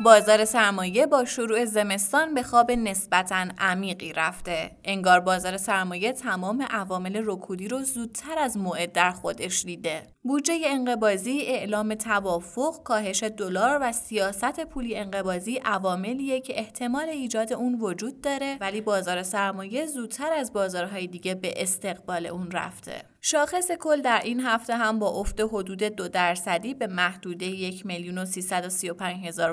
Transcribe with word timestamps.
بازار 0.00 0.44
سرمایه 0.44 1.06
با 1.06 1.24
شروع 1.24 1.64
زمستان 1.64 2.34
به 2.34 2.42
خواب 2.42 2.70
نسبتا 2.70 3.46
عمیقی 3.58 4.12
رفته. 4.12 4.70
انگار 4.84 5.20
بازار 5.20 5.56
سرمایه 5.56 6.12
تمام 6.12 6.62
عوامل 6.70 7.22
رکودی 7.24 7.68
رو 7.68 7.82
زودتر 7.82 8.38
از 8.38 8.56
موعد 8.56 8.92
در 8.92 9.10
خودش 9.10 9.62
دیده. 9.62 10.06
بودجه 10.28 10.60
انقبازی، 10.64 11.40
اعلام 11.40 11.94
توافق، 11.94 12.82
کاهش 12.82 13.22
دلار 13.22 13.78
و 13.82 13.92
سیاست 13.92 14.60
پولی 14.64 14.96
انقبازی 14.96 15.56
عواملیه 15.56 16.40
که 16.40 16.58
احتمال 16.58 17.08
ایجاد 17.08 17.52
اون 17.52 17.74
وجود 17.80 18.20
داره 18.20 18.56
ولی 18.60 18.80
بازار 18.80 19.22
سرمایه 19.22 19.86
زودتر 19.86 20.32
از 20.32 20.52
بازارهای 20.52 21.06
دیگه 21.06 21.34
به 21.34 21.54
استقبال 21.56 22.26
اون 22.26 22.50
رفته. 22.50 23.02
شاخص 23.20 23.70
کل 23.80 24.00
در 24.00 24.20
این 24.24 24.40
هفته 24.40 24.76
هم 24.76 24.98
با 24.98 25.08
افت 25.08 25.40
حدود 25.40 25.82
دو 25.82 26.08
درصدی 26.08 26.74
به 26.74 26.86
محدوده 26.86 27.46
یک 27.46 27.86
میلیون 27.86 28.18
و 28.18 28.24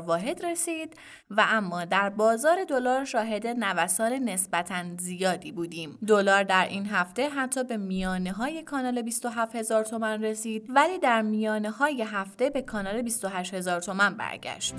واحد 0.05 0.45
رسید 0.45 0.93
و 1.29 1.45
اما 1.49 1.85
در 1.85 2.09
بازار 2.09 2.63
دلار 2.63 3.05
شاهد 3.05 3.47
نوسان 3.47 4.13
نسبتا 4.13 4.83
زیادی 4.99 5.51
بودیم. 5.51 5.99
دلار 6.07 6.43
در 6.43 6.67
این 6.69 6.85
هفته 6.85 7.29
حتی 7.29 7.63
به 7.63 7.77
میانه 7.77 8.31
های 8.31 8.63
کانال 8.63 9.01
27 9.01 9.55
هزار 9.55 9.83
تومن 9.83 10.23
رسید 10.23 10.64
ولی 10.69 10.99
در 10.99 11.21
میانه 11.21 11.69
های 11.69 12.01
هفته 12.01 12.49
به 12.49 12.61
کانال 12.61 13.01
28 13.01 13.53
هزار 13.53 13.81
تومن 13.81 14.17
برگشت. 14.17 14.75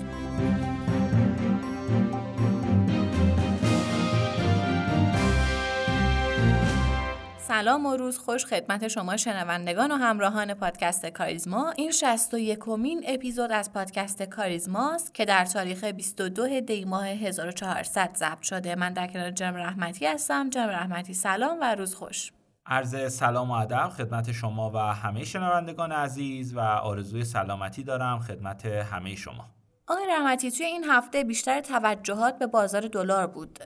سلام 7.47 7.85
و 7.85 7.95
روز 7.95 8.17
خوش 8.17 8.45
خدمت 8.45 8.87
شما 8.87 9.17
شنوندگان 9.17 9.91
و 9.91 9.95
همراهان 9.95 10.53
پادکست 10.53 11.05
کاریزما. 11.05 11.71
این 11.71 11.91
61 11.91 12.59
کمین 12.59 13.03
اپیزود 13.07 13.51
از 13.51 13.73
پادکست 13.73 14.23
کاریزماست 14.23 15.13
که 15.13 15.25
در 15.25 15.45
تاریخ 15.45 15.83
22 15.83 16.59
دی 16.59 16.85
ماه 16.85 17.07
1400 17.07 18.11
ضبط 18.15 18.41
شده. 18.41 18.75
من 18.75 18.93
در 18.93 19.07
کنار 19.07 19.31
جناب 19.31 19.57
رحمتی 19.57 20.05
هستم. 20.05 20.49
جناب 20.49 20.69
رحمتی 20.69 21.13
سلام 21.13 21.57
و 21.61 21.75
روز 21.75 21.95
خوش. 21.95 22.31
عرض 22.67 23.13
سلام 23.13 23.51
و 23.51 23.53
ادب 23.53 23.89
خدمت 23.89 24.31
شما 24.31 24.71
و 24.71 24.77
همه 24.77 25.23
شنوندگان 25.23 25.91
عزیز 25.91 26.55
و 26.55 26.59
آرزوی 26.59 27.23
سلامتی 27.25 27.83
دارم 27.83 28.19
خدمت 28.19 28.65
همه 28.65 29.15
شما. 29.15 29.45
آقای 29.87 30.03
رحمتی 30.09 30.51
توی 30.51 30.65
این 30.65 30.83
هفته 30.83 31.23
بیشتر 31.23 31.61
توجهات 31.61 32.39
به 32.39 32.47
بازار 32.47 32.81
دلار 32.81 33.27
بود 33.27 33.59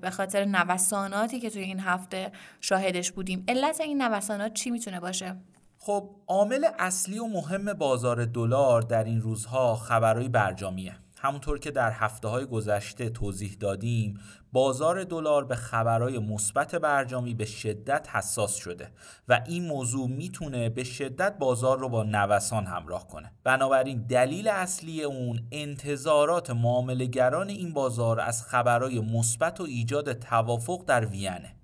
به 0.00 0.10
خاطر 0.10 0.44
نوساناتی 0.44 1.40
که 1.40 1.50
توی 1.50 1.62
این 1.62 1.80
هفته 1.80 2.32
شاهدش 2.60 3.12
بودیم. 3.12 3.44
علت 3.48 3.80
این 3.80 4.02
نوسانات 4.02 4.52
چی 4.52 4.70
می‌تونه 4.70 5.00
باشه؟ 5.00 5.36
خب 5.78 6.10
عامل 6.26 6.66
اصلی 6.78 7.18
و 7.18 7.26
مهم 7.26 7.72
بازار 7.72 8.24
دلار 8.24 8.82
در 8.82 9.04
این 9.04 9.20
روزها 9.20 9.74
خبرهای 9.74 10.28
برجامیه. 10.28 10.96
همونطور 11.18 11.58
که 11.58 11.70
در 11.70 11.90
هفته 11.90 12.28
های 12.28 12.46
گذشته 12.46 13.10
توضیح 13.10 13.56
دادیم 13.60 14.20
بازار 14.52 15.04
دلار 15.04 15.44
به 15.44 15.54
خبرهای 15.54 16.18
مثبت 16.18 16.74
برجامی 16.74 17.34
به 17.34 17.44
شدت 17.44 18.08
حساس 18.12 18.54
شده 18.54 18.90
و 19.28 19.42
این 19.46 19.66
موضوع 19.66 20.08
می‌تونه 20.08 20.68
به 20.68 20.84
شدت 20.84 21.38
بازار 21.38 21.78
رو 21.78 21.88
با 21.88 22.02
نوسان 22.02 22.66
همراه 22.66 23.08
کنه. 23.08 23.32
بنابراین 23.44 24.06
دلیل 24.06 24.48
اصلی 24.48 25.02
اون 25.02 25.48
انتظارات 25.52 26.50
معاملهگران 26.50 27.48
این 27.48 27.72
بازار 27.72 28.20
از 28.20 28.42
خبرهای 28.42 29.00
مثبت 29.00 29.60
و 29.60 29.64
ایجاد 29.64 30.12
توافق 30.12 30.84
در 30.86 31.06
وینه 31.06 31.56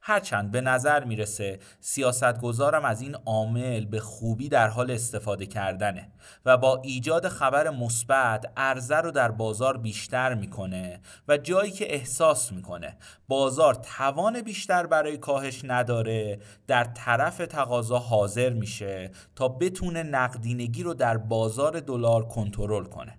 هرچند 0.00 0.50
به 0.50 0.60
نظر 0.60 1.04
می‌رسه 1.04 1.58
سیاستگزارم 1.80 2.84
از 2.84 3.00
این 3.02 3.14
عامل 3.14 3.84
به 3.84 4.00
خوبی 4.00 4.48
در 4.48 4.68
حال 4.68 4.90
استفاده 4.90 5.46
کردنه 5.46 6.12
و 6.44 6.56
با 6.56 6.80
ایجاد 6.84 7.28
خبر 7.28 7.70
مثبت 7.70 8.52
عرضه 8.56 8.96
رو 8.96 9.10
در 9.10 9.30
بازار 9.30 9.76
بیشتر 9.76 10.34
می‌کنه 10.34 11.00
و 11.28 11.36
جایی 11.36 11.70
که 11.70 11.94
احساس 11.94 12.52
می‌کنه 12.52 12.96
بازار 13.28 13.74
توان 13.74 14.42
بیشتر 14.42 14.86
برای 14.86 15.18
کاهش 15.18 15.64
نداره 15.64 16.38
در 16.66 16.84
طرف 16.84 17.36
تقاضا 17.36 17.98
حاضر 17.98 18.50
میشه 18.50 19.10
تا 19.36 19.48
بتونه 19.48 20.02
نقدینگی 20.02 20.82
رو 20.82 20.94
در 20.94 21.16
بازار 21.16 21.80
دلار 21.80 22.28
کنترل 22.28 22.84
کنه. 22.84 23.18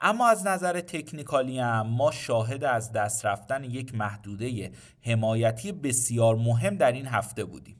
اما 0.00 0.28
از 0.28 0.46
نظر 0.46 0.80
تکنیکالی 0.80 1.58
هم 1.58 1.86
ما 1.86 2.10
شاهد 2.10 2.64
از 2.64 2.92
دست 2.92 3.26
رفتن 3.26 3.64
یک 3.64 3.94
محدوده 3.94 4.72
حمایتی 5.00 5.72
بسیار 5.72 6.36
مهم 6.36 6.76
در 6.76 6.92
این 6.92 7.06
هفته 7.06 7.44
بودیم. 7.44 7.76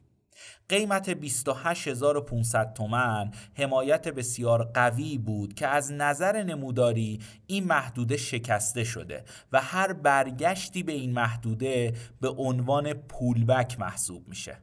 قیمت 0.68 1.10
28500 1.10 2.72
تومن 2.72 3.30
حمایت 3.54 4.08
بسیار 4.08 4.64
قوی 4.64 5.18
بود 5.18 5.54
که 5.54 5.66
از 5.66 5.92
نظر 5.92 6.42
نموداری 6.42 7.20
این 7.46 7.64
محدوده 7.64 8.16
شکسته 8.16 8.84
شده 8.84 9.24
و 9.52 9.60
هر 9.60 9.92
برگشتی 9.92 10.82
به 10.82 10.92
این 10.92 11.12
محدوده 11.12 11.94
به 12.20 12.28
عنوان 12.28 12.92
پولبک 12.92 13.80
محسوب 13.80 14.28
میشه. 14.28 14.56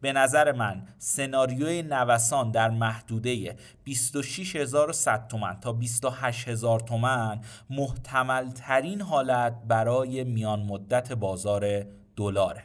به 0.00 0.12
نظر 0.12 0.52
من 0.52 0.82
سناریوی 0.98 1.82
نوسان 1.82 2.50
در 2.50 2.70
محدوده 2.70 3.56
26100 3.84 5.28
تومن 5.28 5.60
تا 5.60 5.72
28000 5.72 6.80
تومن 6.80 7.40
محتمل 7.70 8.50
ترین 8.50 9.00
حالت 9.00 9.54
برای 9.68 10.24
میان 10.24 10.60
مدت 10.60 11.12
بازار 11.12 11.86
دلاره. 12.16 12.62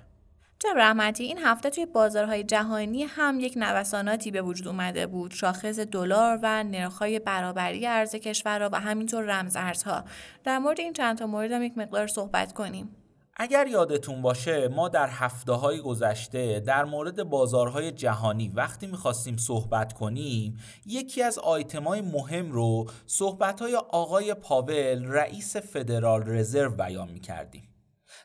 جناب 0.60 0.78
رحمتی 0.78 1.24
این 1.24 1.38
هفته 1.38 1.70
توی 1.70 1.86
بازارهای 1.86 2.44
جهانی 2.44 3.04
هم 3.04 3.40
یک 3.40 3.54
نوساناتی 3.58 4.32
به 4.32 4.42
وجود 4.42 4.68
اومده 4.68 5.08
بود 5.08 5.32
شاخص 5.32 5.80
دلار 5.80 6.40
و 6.44 6.64
نرخ‌های 6.64 7.20
برابری 7.20 7.88
ارز 7.88 8.16
کشورها 8.16 8.70
و 8.72 8.80
همینطور 8.80 9.24
رمز 9.24 9.56
ارزها 9.56 10.04
در 10.44 10.60
مورد 10.60 10.80
این 10.80 10.94
چند 10.94 11.18
تا 11.18 11.28
مورد 11.28 11.52
هم 11.52 11.64
یک 11.64 11.78
مقدار 11.78 12.08
صحبت 12.08 12.54
کنیم 12.54 12.96
اگر 13.36 13.68
یادتون 13.68 14.22
باشه 14.22 14.68
ما 14.68 14.90
در 14.90 15.10
هفته 15.10 15.52
های 15.52 15.80
گذشته 15.80 16.60
در 16.60 16.86
مورد 16.86 17.24
بازارهای 17.24 17.92
جهانی 17.92 18.50
وقتی 18.50 18.88
می‌خواستیم 18.88 19.38
صحبت 19.38 19.94
کنیم 19.94 20.60
یکی 20.86 21.24
از 21.24 21.40
آیتم 21.40 21.84
های 21.84 22.02
مهم 22.02 22.52
رو 22.52 22.90
صحبت 23.06 23.62
های 23.62 23.76
آقای 23.76 24.34
پاول 24.34 25.06
رئیس 25.06 25.58
فدرال 25.58 26.24
رزرو 26.26 26.72
بیان 26.72 27.12
می‌کردیم. 27.12 27.68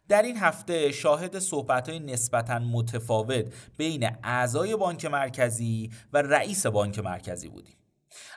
در 0.09 0.23
این 0.23 0.37
هفته 0.37 0.93
شاهد 0.93 1.39
صحبت 1.39 1.89
های 1.89 1.99
نسبتا 1.99 2.59
متفاوت 2.59 3.45
بین 3.77 4.11
اعضای 4.23 4.77
بانک 4.77 5.05
مرکزی 5.05 5.91
و 6.13 6.23
رئیس 6.23 6.67
بانک 6.67 6.99
مرکزی 6.99 7.49
بودیم. 7.49 7.77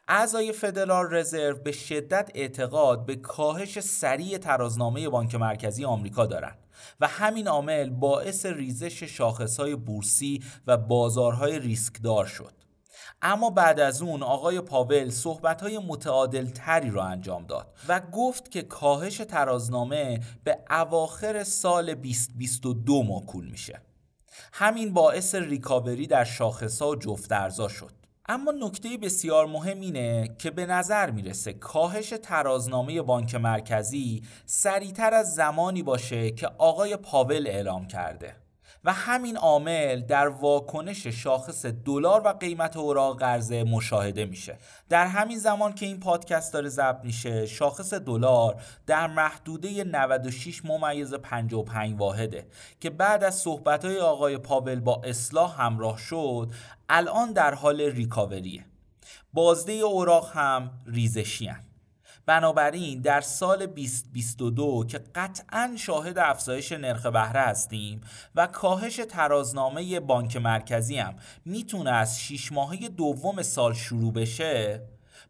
اعضای 0.07 0.51
فدرال 0.51 1.13
رزرو 1.13 1.55
به 1.55 1.71
شدت 1.71 2.31
اعتقاد 2.35 3.05
به 3.05 3.15
کاهش 3.15 3.79
سریع 3.79 4.37
ترازنامه 4.37 5.09
بانک 5.09 5.35
مرکزی 5.35 5.85
آمریکا 5.85 6.25
دارند 6.25 6.57
و 6.99 7.07
همین 7.07 7.47
عامل 7.47 7.89
باعث 7.89 8.45
ریزش 8.45 9.03
شاخصهای 9.03 9.75
بورسی 9.75 10.43
و 10.67 10.77
بازارهای 10.77 11.59
ریسکدار 11.59 12.25
شد. 12.25 12.53
اما 13.21 13.49
بعد 13.49 13.79
از 13.79 14.01
اون 14.01 14.23
آقای 14.23 14.61
پاول 14.61 15.09
صحبتهای 15.09 15.77
متعادل 15.77 16.45
تری 16.45 16.89
را 16.89 17.03
انجام 17.03 17.45
داد 17.45 17.73
و 17.87 17.99
گفت 17.99 18.51
که 18.51 18.61
کاهش 18.61 19.17
ترازنامه 19.17 20.19
به 20.43 20.59
اواخر 20.69 21.43
سال 21.43 21.93
2022 21.93 23.03
موکول 23.03 23.45
میشه. 23.45 23.81
همین 24.53 24.93
باعث 24.93 25.35
ریکاوری 25.35 26.07
در 26.07 26.23
شاخصها 26.23 26.89
و 26.89 26.95
جفت 26.95 27.31
ارزا 27.31 27.67
شد. 27.67 27.98
اما 28.31 28.51
نکته 28.51 28.97
بسیار 28.97 29.45
مهم 29.45 29.79
اینه 29.79 30.35
که 30.39 30.51
به 30.51 30.65
نظر 30.65 31.11
می‌رسه 31.11 31.53
کاهش 31.53 32.13
ترازنامه 32.23 33.01
بانک 33.01 33.35
مرکزی 33.35 34.21
سریعتر 34.45 35.13
از 35.13 35.35
زمانی 35.35 35.83
باشه 35.83 36.31
که 36.31 36.47
آقای 36.57 36.97
پاول 36.97 37.47
اعلام 37.47 37.87
کرده. 37.87 38.35
و 38.83 38.93
همین 38.93 39.37
عامل 39.37 40.01
در 40.01 40.27
واکنش 40.27 41.07
شاخص 41.07 41.65
دلار 41.65 42.21
و 42.25 42.27
قیمت 42.27 42.77
اوراق 42.77 43.19
قرضه 43.19 43.63
مشاهده 43.63 44.25
میشه 44.25 44.57
در 44.89 45.07
همین 45.07 45.39
زمان 45.39 45.73
که 45.73 45.85
این 45.85 45.99
پادکست 45.99 46.53
داره 46.53 46.69
ضبط 46.69 47.05
میشه 47.05 47.45
شاخص 47.45 47.93
دلار 47.93 48.61
در 48.87 49.07
محدوده 49.07 49.83
96 49.83 50.65
ممیز 50.65 51.13
55 51.13 51.99
واحده 51.99 52.47
که 52.79 52.89
بعد 52.89 53.23
از 53.23 53.35
صحبتهای 53.35 53.99
آقای 53.99 54.37
پاول 54.37 54.79
با 54.79 55.01
اصلاح 55.03 55.61
همراه 55.61 55.97
شد 55.97 56.51
الان 56.89 57.33
در 57.33 57.53
حال 57.53 57.81
ریکاوریه 57.81 58.65
بازده 59.33 59.73
اوراق 59.73 60.31
هم 60.33 60.71
ریزشی 60.85 61.47
هن. 61.47 61.68
بنابراین 62.29 63.01
در 63.01 63.21
سال 63.21 63.65
2022 63.65 64.85
که 64.85 64.99
قطعا 65.15 65.75
شاهد 65.77 66.17
افزایش 66.17 66.71
نرخ 66.71 67.05
بهره 67.05 67.41
هستیم 67.41 68.01
و 68.35 68.47
کاهش 68.47 68.99
ترازنامه 69.09 69.99
بانک 69.99 70.37
مرکزی 70.37 70.97
هم 70.97 71.15
می‌تونه 71.45 71.91
از 71.91 72.21
6 72.21 72.51
ماهه 72.51 72.87
دوم 72.87 73.41
سال 73.41 73.73
شروع 73.73 74.13
بشه 74.13 74.81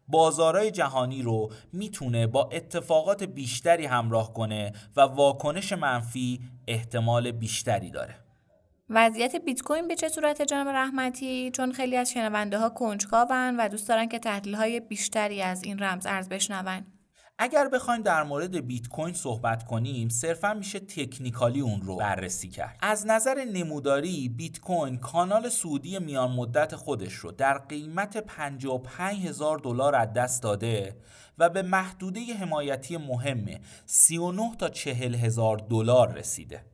بازارهای 0.08 0.70
جهانی 0.70 1.22
رو 1.22 1.52
می‌تونه 1.72 2.26
با 2.26 2.48
اتفاقات 2.52 3.22
بیشتری 3.22 3.86
همراه 3.86 4.32
کنه 4.32 4.72
و 4.96 5.00
واکنش 5.00 5.72
منفی 5.72 6.40
احتمال 6.66 7.30
بیشتری 7.32 7.90
داره. 7.90 8.29
وضعیت 8.92 9.36
بیت 9.36 9.62
کوین 9.62 9.88
به 9.88 9.96
چه 9.96 10.08
صورت 10.08 10.42
جناب 10.42 10.68
رحمتی؟ 10.68 11.50
چون 11.50 11.72
خیلی 11.72 11.96
از 11.96 12.10
شنونده 12.10 12.58
ها 12.58 12.68
کنجکاون 12.68 13.56
و 13.56 13.68
دوست 13.68 13.88
دارن 13.88 14.08
که 14.08 14.18
تحلیل 14.18 14.54
های 14.54 14.80
بیشتری 14.80 15.42
از 15.42 15.64
این 15.64 15.78
رمز 15.78 16.06
ارز 16.06 16.28
بشنون. 16.28 16.86
اگر 17.38 17.68
بخوایم 17.68 18.02
در 18.02 18.22
مورد 18.22 18.66
بیت 18.66 18.88
کوین 18.88 19.14
صحبت 19.14 19.64
کنیم 19.64 20.08
صرفا 20.08 20.54
میشه 20.54 20.80
تکنیکالی 20.80 21.60
اون 21.60 21.82
رو 21.82 21.96
بررسی 21.96 22.48
کرد. 22.48 22.78
از 22.82 23.06
نظر 23.06 23.44
نموداری 23.44 24.28
بیت 24.28 24.60
کوین 24.60 24.96
کانال 24.96 25.48
سعودی 25.48 25.98
میان 25.98 26.30
مدت 26.30 26.76
خودش 26.76 27.12
رو 27.12 27.32
در 27.32 27.58
قیمت 27.58 28.16
55 28.16 29.26
هزار 29.26 29.58
دلار 29.58 29.94
از 29.94 30.12
دست 30.12 30.42
داده 30.42 30.96
و 31.38 31.48
به 31.48 31.62
محدوده 31.62 32.20
حمایتی 32.20 32.96
مهم 32.96 33.46
39 33.86 34.56
تا 34.58 34.68
40 34.68 35.14
هزار 35.14 35.56
دلار 35.56 36.12
رسیده. 36.12 36.64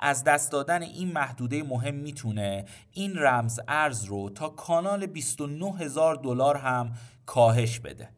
از 0.00 0.24
دست 0.24 0.52
دادن 0.52 0.82
این 0.82 1.12
محدوده 1.12 1.62
مهم 1.62 1.94
می‌تونه 1.94 2.64
این 2.92 3.18
رمز 3.18 3.60
ارز 3.68 4.04
رو 4.04 4.30
تا 4.30 4.48
کانال 4.48 5.06
29 5.06 5.72
هزار 5.76 6.14
دلار 6.14 6.56
هم 6.56 6.92
کاهش 7.26 7.78
بده. 7.78 8.08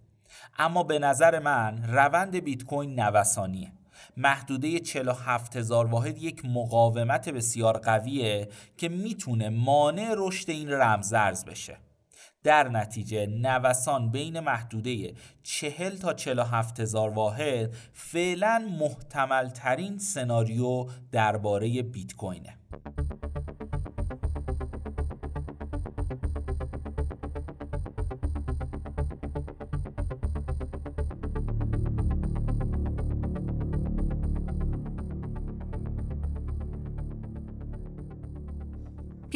اما 0.59 0.83
به 0.83 0.99
نظر 0.99 1.39
من 1.39 1.85
روند 1.89 2.37
بیت 2.37 2.65
کوین 2.65 3.01
نوسانیه. 3.01 3.73
محدوده 4.17 4.79
47 4.79 5.57
هزار 5.57 5.87
واحد 5.87 6.19
یک 6.19 6.45
مقاومت 6.45 7.29
بسیار 7.29 7.79
قویه 7.79 8.49
که 8.77 8.89
می‌تونه 8.89 9.49
مانع 9.49 10.15
رشد 10.17 10.51
این 10.51 10.71
رمز 10.73 11.13
ارز 11.13 11.45
بشه. 11.45 11.77
در 12.47 12.69
نتیجه 12.69 13.27
نوسان 13.27 14.11
بین 14.11 14.41
محدوده 14.41 15.15
40 15.43 15.97
تا 15.97 16.15
47 16.15 16.81
هزار 16.81 17.11
واحد 17.11 17.75
فعلا 17.93 18.69
محتمل 18.81 19.49
ترین 19.49 19.99
سناریو 19.99 20.87
درباره 21.13 21.83
بیت 21.83 22.15
کوینه. 22.15 22.59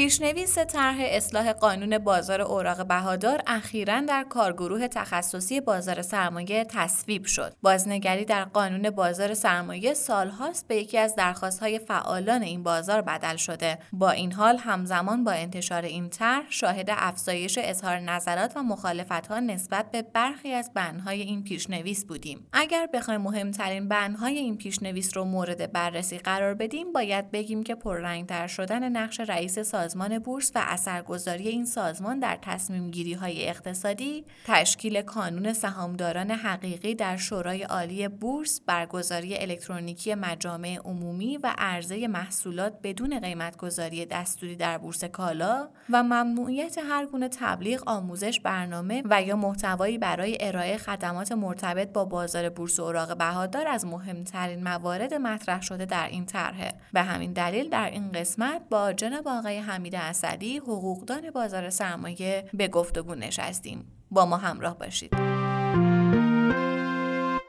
پیشنویس 0.01 0.59
طرح 0.59 0.97
اصلاح 1.01 1.53
قانون 1.53 1.99
بازار 1.99 2.41
اوراق 2.41 2.87
بهادار 2.87 3.43
اخیرا 3.47 4.01
در 4.01 4.25
کارگروه 4.29 4.89
تخصصی 4.89 5.61
بازار 5.61 6.03
سرمایه 6.03 6.65
تصویب 6.65 7.25
شد. 7.25 7.55
بازنگری 7.63 8.25
در 8.25 8.45
قانون 8.45 8.91
بازار 8.91 9.35
سرمایه 9.35 9.95
سالهاست 9.95 10.69
به 10.69 10.77
یکی 10.77 10.99
از 10.99 11.15
درخواستهای 11.17 11.79
فعالان 11.79 12.43
این 12.43 12.63
بازار 12.63 13.03
بدل 13.03 13.37
شده. 13.37 13.79
با 13.93 14.11
این 14.11 14.33
حال 14.33 14.57
همزمان 14.57 15.25
با 15.25 15.33
انتشار 15.33 15.83
این 15.83 16.09
طرح 16.09 16.45
شاهد 16.51 16.89
افزایش 16.91 17.59
اظهار 17.63 17.99
نظرات 17.99 18.53
و 18.57 18.63
مخالفتها 18.63 19.41
نسبت 19.41 19.91
به 19.91 20.03
برخی 20.03 20.53
از 20.53 20.71
بندهای 20.75 21.21
این 21.21 21.45
پیشنویس 21.45 22.05
بودیم. 22.05 22.47
اگر 22.53 22.89
بخوایم 22.95 23.21
مهمترین 23.21 23.89
بندهای 23.89 24.39
این 24.39 24.57
پیشنویس 24.57 25.17
رو 25.17 25.25
مورد 25.25 25.73
بررسی 25.73 26.19
قرار 26.19 26.55
بدیم، 26.55 26.93
باید 26.93 27.31
بگیم 27.31 27.63
که 27.63 27.75
پررنگتر 27.75 28.47
شدن 28.47 28.89
نقش 28.89 29.21
رئیس 29.21 29.59
سازمان 29.91 30.19
بورس 30.19 30.53
و 30.55 30.63
اثرگذاری 30.67 31.49
این 31.49 31.65
سازمان 31.65 32.19
در 32.19 32.39
تصمیم 32.43 32.91
گیری 32.91 33.13
های 33.13 33.49
اقتصادی، 33.49 34.25
تشکیل 34.47 35.03
کانون 35.03 35.53
سهامداران 35.53 36.31
حقیقی 36.31 36.95
در 36.95 37.17
شورای 37.17 37.63
عالی 37.63 38.09
بورس، 38.09 38.61
برگزاری 38.67 39.37
الکترونیکی 39.39 40.15
مجامع 40.15 40.79
عمومی 40.85 41.37
و 41.37 41.55
عرضه 41.59 42.09
محصولات 42.09 42.73
بدون 42.83 43.21
قیمتگذاری 43.21 44.07
دستوری 44.07 44.57
در 44.57 44.79
بورس 44.79 45.05
کالا 45.05 45.69
و 45.91 46.03
ممنوعیت 46.03 46.79
هر 46.79 47.07
گونه 47.07 47.29
تبلیغ، 47.29 47.83
آموزش، 47.87 48.41
برنامه 48.41 49.03
و 49.11 49.23
یا 49.23 49.37
محتوایی 49.37 49.99
برای 49.99 50.39
ارائه 50.41 50.77
خدمات 50.77 51.33
مرتبط 51.33 51.93
با 51.93 52.05
بازار 52.05 52.49
بورس 52.49 52.81
اوراق 52.81 53.17
بهادار 53.17 53.69
از 53.69 53.87
مهمترین 53.87 54.65
موارد 54.65 55.15
مطرح 55.15 55.63
شده 55.63 55.85
در 55.85 56.09
این 56.09 56.27
طرحه. 56.27 56.75
به 56.93 57.03
همین 57.03 57.33
دلیل 57.33 57.69
در 57.69 57.91
این 57.91 58.13
قسمت 58.13 58.63
با 58.71 58.93
جناب 58.93 59.29
آقای 59.29 59.59
حمید 59.71 59.95
اسدی 59.95 60.59
حقوقدان 60.59 61.31
بازار 61.31 61.71
سرمایه 61.71 62.51
به 62.55 62.69
گفتگو 62.69 63.15
نشستیم. 63.15 63.85
با 64.11 64.27
ما 64.27 64.37
همراه 64.37 64.79
باشید. 64.79 65.11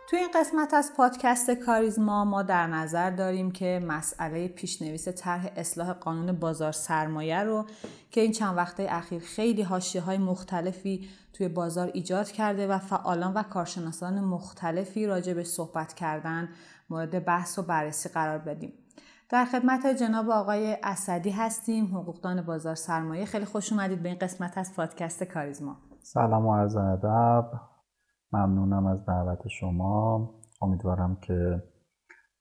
توی 0.10 0.20
این 0.20 0.30
قسمت 0.36 0.74
از 0.74 0.92
پادکست 0.98 1.52
کاریزما 1.52 2.26
ما 2.26 2.44
در 2.44 2.68
نظر 2.68 3.10
داریم 3.10 3.52
که 3.52 3.82
مسئله 3.88 4.48
پیشنویس 4.48 5.08
طرح 5.08 5.52
اصلاح 5.56 5.94
قانون 5.94 6.32
بازار 6.32 6.72
سرمایه 6.72 7.40
رو 7.40 7.66
که 8.12 8.22
این 8.22 8.32
چند 8.32 8.58
وقته 8.58 8.88
اخیر 8.90 9.22
خیلی 9.22 9.62
حاشیه 9.62 10.02
های 10.02 10.18
مختلفی 10.18 11.10
توی 11.34 11.48
بازار 11.48 11.92
ایجاد 11.94 12.32
کرده 12.32 12.68
و 12.68 12.78
فعالان 12.78 13.34
و 13.34 13.44
کارشناسان 13.44 14.20
مختلفی 14.20 15.06
راجع 15.06 15.34
به 15.34 15.44
صحبت 15.44 15.94
کردن 15.94 16.50
مورد 16.90 17.26
بحث 17.26 17.60
و 17.60 17.62
بررسی 17.62 18.10
قرار 18.10 18.38
بدیم. 18.38 18.74
در 19.32 19.46
خدمت 19.46 19.88
جناب 19.88 20.30
آقای 20.30 20.78
اسدی 20.84 21.30
هستیم 21.30 21.86
حقوقدان 21.86 22.42
بازار 22.42 22.76
سرمایه. 22.76 23.26
خیلی 23.26 23.46
خوش 23.46 23.72
اومدید 23.72 24.04
به 24.04 24.10
این 24.10 24.18
قسمت 24.18 24.58
از 24.58 24.76
پادکست 24.76 25.24
کاریزما. 25.24 25.78
سلام 26.02 26.46
و 26.46 26.56
عرض 26.56 26.76
ادب. 26.76 27.52
ممنونم 28.32 28.86
از 28.86 29.06
دعوت 29.06 29.48
شما. 29.48 30.30
امیدوارم 30.62 31.18
که 31.22 31.64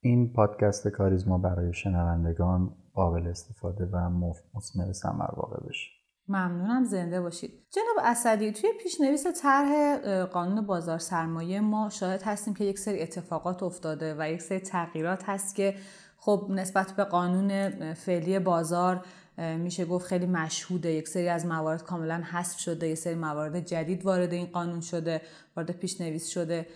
این 0.01 0.33
پادکست 0.33 0.89
کاریزما 0.89 1.39
برای 1.39 1.73
شنوندگان 1.73 2.77
قابل 2.95 3.27
استفاده 3.27 3.85
و 3.85 4.11
مثمر 4.55 4.93
ثمر 4.93 5.31
واقع 5.37 5.69
بشه. 5.69 5.91
ممنونم 6.29 6.85
زنده 6.85 7.21
باشید. 7.21 7.51
جناب 7.51 8.07
اسدی 8.11 8.53
توی 8.53 8.71
پیشنویس 8.83 9.27
طرح 9.43 9.99
قانون 10.25 10.67
بازار 10.67 10.99
سرمایه 10.99 11.61
ما 11.61 11.89
شاهد 11.89 12.23
هستیم 12.23 12.55
که 12.55 12.65
یک 12.65 12.79
سری 12.79 13.03
اتفاقات 13.03 13.63
افتاده 13.63 14.17
و 14.19 14.31
یک 14.31 14.43
سری 14.43 14.61
تغییرات 14.61 15.29
هست 15.29 15.57
که 15.57 15.75
خب 16.21 16.47
نسبت 16.51 16.93
به 16.93 17.05
قانون 17.05 17.71
فعلی 17.95 18.39
بازار 18.39 19.05
میشه 19.39 19.85
گفت 19.85 20.07
خیلی 20.07 20.27
مشهوده. 20.27 20.93
یک 20.93 21.09
سری 21.09 21.29
از 21.29 21.47
موارد 21.47 21.83
کاملا 21.83 22.23
حذف 22.33 22.59
شده 22.59 22.89
یک 22.89 22.99
سری 22.99 23.15
موارد 23.15 23.67
جدید 23.67 24.07
وارد 24.07 24.33
این 24.33 24.47
قانون 24.47 24.81
شده 24.81 25.21
وارد 25.57 25.71
پیشنویس 25.71 26.29
شده. 26.29 26.67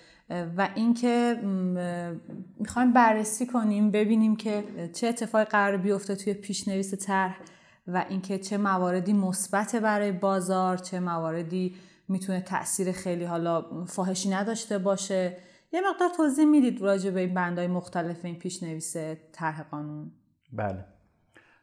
و 0.57 0.69
اینکه 0.75 1.41
می‌خوایم 2.59 2.93
بررسی 2.93 3.47
کنیم 3.47 3.91
ببینیم 3.91 4.37
که 4.37 4.65
چه 4.93 5.07
اتفاقی 5.07 5.45
قرار 5.45 5.77
بیفته 5.77 6.17
توی 6.17 6.35
پیشنویس 6.35 6.95
طرح 6.95 7.37
و 7.87 8.05
اینکه 8.09 8.39
چه 8.39 8.57
مواردی 8.57 9.13
مثبت 9.13 9.77
برای 9.77 10.13
بازار 10.13 10.77
چه 10.77 11.01
مواردی 11.01 11.75
می‌تونه 12.09 12.41
تاثیر 12.41 12.93
خیلی 12.93 13.25
حالا 13.25 13.85
فاحشی 13.87 14.31
نداشته 14.31 14.79
باشه. 14.79 15.37
یه 15.75 15.81
مقدار 15.81 16.09
توضیح 16.17 16.45
می‌دید 16.45 16.83
راجع 16.83 17.11
به 17.11 17.21
این 17.21 17.35
بندهای 17.35 17.67
مختلف 17.67 18.25
این 18.25 18.39
پیشنویس 18.39 18.97
طرح 19.33 19.63
قانون؟ 19.63 20.11
بله. 20.53 20.85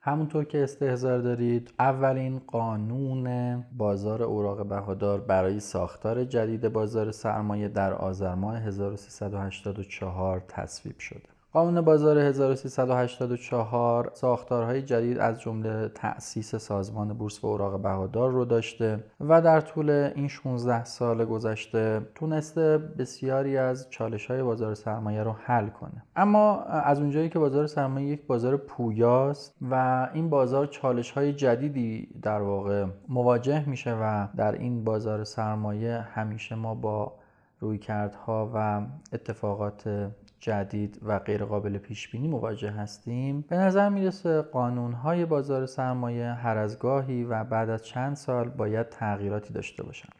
همونطور 0.02 0.46
که 0.46 0.64
استحضار 0.64 1.20
دارید 1.20 1.74
اولین 1.80 2.40
قانون 2.40 3.56
بازار 3.78 4.24
اوراق 4.24 4.68
بهادار 4.68 5.22
برای 5.22 5.60
ساختار 5.60 6.24
جدید 6.24 6.70
بازار 6.70 7.12
سرمایه 7.12 7.68
در 7.68 7.94
آذر 7.94 8.36
ماه 8.36 8.58
1384 8.58 10.40
تصویب 10.48 11.00
شده. 11.00 11.30
قانون 11.54 11.82
بازار 11.82 12.18
1384 12.18 14.12
ساختارهای 14.14 14.82
جدید 14.82 15.18
از 15.18 15.42
جمله 15.42 15.92
تأسیس 15.96 16.56
سازمان 16.56 17.14
بورس 17.14 17.44
و 17.44 17.48
اوراق 17.48 17.82
بهادار 17.82 18.32
رو 18.32 18.46
داشته 18.46 19.04
و 19.20 19.42
در 19.42 19.62
طول 19.62 19.90
این 19.90 20.28
16 20.28 20.84
سال 20.86 21.26
گذشته 21.26 22.02
تونسته 22.16 22.78
بسیاری 22.78 23.58
از 23.58 23.90
چالش 23.90 24.26
های 24.26 24.44
بازار 24.44 24.74
سرمایه 24.74 25.24
رو 25.24 25.32
حل 25.32 25.68
کنه. 25.70 26.04
اما 26.16 26.64
از 26.64 27.00
اونجایی 27.00 27.30
که 27.30 27.40
بازار 27.40 27.68
سرمایه 27.68 28.08
یک 28.08 28.28
بازار 28.28 28.58
پویاست 28.58 29.56
و 29.72 30.08
این 30.14 30.30
بازار 30.30 30.66
چالش 30.66 31.12
های 31.12 31.34
جدیدی 31.34 32.08
در 32.22 32.42
واقع 32.42 32.86
مواجه 33.10 33.70
میشه 33.70 33.94
و 34.02 34.28
در 34.38 34.52
این 34.52 34.84
بازار 34.84 35.24
سرمایه 35.24 35.98
همیشه 35.98 36.56
ما 36.56 36.76
با 36.76 37.14
رویکردها 37.62 38.52
و 38.54 38.82
اتفاقات 39.14 40.12
جدید 40.42 41.00
و 41.04 41.20
غیر 41.20 41.46
قابل 41.46 41.78
پیش 41.78 42.12
بینی 42.12 42.28
مواجه 42.28 42.72
هستیم. 42.72 43.46
به 43.50 43.56
نظر 43.56 43.90
می‌رسه 43.90 44.42
قانون 44.42 44.94
های 44.94 45.26
بازار 45.26 45.66
سرمایه 45.66 46.26
هر 46.26 46.58
از 46.58 46.80
گاهی 46.80 47.24
و 47.24 47.44
بعد 47.44 47.70
از 47.70 47.86
چند 47.86 48.16
سال 48.16 48.50
باید 48.50 48.90
تغییراتی 48.90 49.54
داشته 49.54 49.84
باشند. 49.84 50.16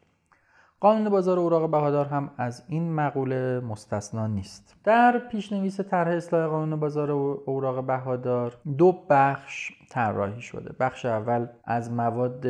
قانون 0.80 1.10
بازار 1.10 1.40
اوراق 1.40 1.72
بهادار 1.72 2.06
هم 2.06 2.32
از 2.38 2.64
این 2.68 2.94
مقوله 2.94 3.60
مستثنا 3.60 4.28
نیست. 4.28 4.76
در 4.84 5.22
پیشنویس 5.32 5.80
طرح 5.80 6.12
اصلاح 6.12 6.48
قانون 6.48 6.80
بازار 6.80 7.12
اوراق 7.12 7.86
بهادار 7.86 8.58
دو 8.78 9.06
بخش 9.10 9.72
طراحی 9.90 10.42
شده. 10.42 10.76
بخش 10.80 11.06
اول 11.06 11.48
از 11.64 11.92
مواد 11.92 12.46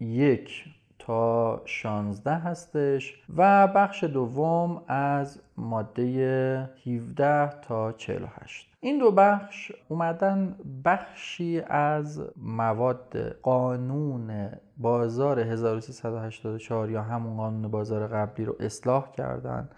یک 0.00 0.64
تا 1.10 1.62
16 1.64 2.34
هستش 2.34 3.22
و 3.36 3.68
بخش 3.68 4.04
دوم 4.04 4.82
از 4.86 5.40
ماده 5.56 6.70
17 6.86 7.60
تا 7.60 7.92
48 7.92 8.76
این 8.80 8.98
دو 8.98 9.10
بخش 9.10 9.72
اومدن 9.88 10.56
بخشی 10.84 11.60
از 11.66 12.22
مواد 12.36 13.36
قانون 13.42 14.50
بازار 14.76 15.40
1384 15.40 16.90
یا 16.90 17.02
همون 17.02 17.36
قانون 17.36 17.70
بازار 17.70 18.06
قبلی 18.06 18.44
رو 18.44 18.56
اصلاح 18.60 19.12
کردن 19.12 19.68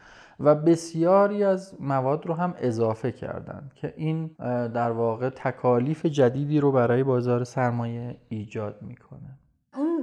و 0.41 0.55
بسیاری 0.55 1.45
از 1.45 1.75
مواد 1.81 2.27
رو 2.27 2.35
هم 2.35 2.55
اضافه 2.59 3.13
کردن 3.13 3.71
که 3.75 3.95
این 3.97 4.31
در 4.69 4.91
واقع 4.91 5.29
تکالیف 5.29 6.07
جدیدی 6.07 6.61
رو 6.61 6.73
برای 6.73 7.05
بازار 7.05 7.45
سرمایه 7.45 8.17
ایجاد 8.29 8.83
می‌کنه. 8.83 9.39